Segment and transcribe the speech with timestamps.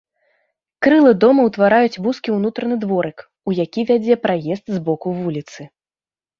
[0.87, 3.17] Крылы дома ўтвараюць вузкі ўнутраны дворык,
[3.47, 5.61] у які вядзе праезд з боку вуліцы.